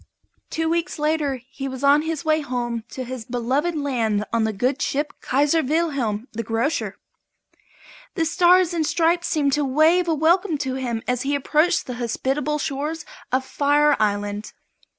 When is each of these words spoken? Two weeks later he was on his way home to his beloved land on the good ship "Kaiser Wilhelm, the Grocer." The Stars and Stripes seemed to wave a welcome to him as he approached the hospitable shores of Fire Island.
Two 0.49 0.67
weeks 0.67 0.97
later 0.97 1.35
he 1.51 1.67
was 1.67 1.83
on 1.83 2.01
his 2.01 2.25
way 2.25 2.41
home 2.41 2.83
to 2.89 3.03
his 3.03 3.23
beloved 3.23 3.75
land 3.75 4.25
on 4.33 4.45
the 4.45 4.51
good 4.51 4.81
ship 4.81 5.13
"Kaiser 5.21 5.61
Wilhelm, 5.61 6.27
the 6.33 6.41
Grocer." 6.41 6.97
The 8.15 8.25
Stars 8.25 8.73
and 8.73 8.83
Stripes 8.83 9.27
seemed 9.27 9.53
to 9.53 9.63
wave 9.63 10.07
a 10.07 10.15
welcome 10.15 10.57
to 10.57 10.73
him 10.73 11.03
as 11.07 11.21
he 11.21 11.35
approached 11.35 11.85
the 11.85 11.93
hospitable 12.01 12.57
shores 12.57 13.05
of 13.31 13.45
Fire 13.45 13.95
Island. 13.99 14.53